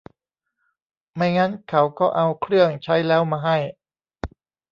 [1.15, 3.57] ไม่งั้นเขาก็เอาเครื่องใช้แล้วมาให้